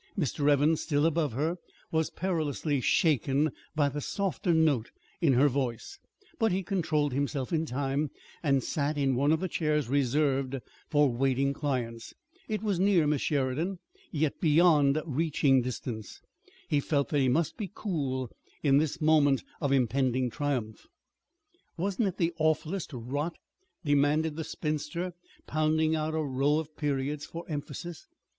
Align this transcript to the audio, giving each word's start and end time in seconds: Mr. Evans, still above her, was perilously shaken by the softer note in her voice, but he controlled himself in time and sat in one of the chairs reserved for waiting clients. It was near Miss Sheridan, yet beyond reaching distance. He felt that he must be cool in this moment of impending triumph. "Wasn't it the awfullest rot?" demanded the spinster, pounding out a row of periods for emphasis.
Mr. 0.17 0.49
Evans, 0.49 0.81
still 0.81 1.05
above 1.05 1.33
her, 1.33 1.57
was 1.91 2.09
perilously 2.09 2.81
shaken 2.81 3.51
by 3.75 3.87
the 3.87 4.01
softer 4.01 4.51
note 4.51 4.89
in 5.21 5.33
her 5.33 5.47
voice, 5.47 5.99
but 6.39 6.51
he 6.51 6.63
controlled 6.63 7.13
himself 7.13 7.53
in 7.53 7.67
time 7.67 8.09
and 8.41 8.63
sat 8.63 8.97
in 8.97 9.13
one 9.15 9.31
of 9.31 9.39
the 9.41 9.47
chairs 9.47 9.89
reserved 9.89 10.55
for 10.89 11.07
waiting 11.11 11.53
clients. 11.53 12.15
It 12.47 12.63
was 12.63 12.79
near 12.79 13.05
Miss 13.05 13.21
Sheridan, 13.21 13.77
yet 14.11 14.41
beyond 14.41 14.99
reaching 15.05 15.61
distance. 15.61 16.19
He 16.67 16.79
felt 16.79 17.09
that 17.09 17.19
he 17.19 17.29
must 17.29 17.55
be 17.55 17.69
cool 17.71 18.31
in 18.63 18.79
this 18.79 19.01
moment 19.01 19.43
of 19.61 19.71
impending 19.71 20.31
triumph. 20.31 20.87
"Wasn't 21.77 22.07
it 22.07 22.17
the 22.17 22.33
awfullest 22.39 22.89
rot?" 22.91 23.35
demanded 23.85 24.35
the 24.35 24.43
spinster, 24.43 25.13
pounding 25.45 25.93
out 25.95 26.15
a 26.15 26.23
row 26.23 26.57
of 26.57 26.75
periods 26.75 27.27
for 27.27 27.45
emphasis. 27.47 28.07